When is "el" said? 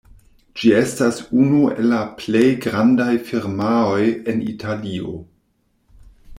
1.73-1.85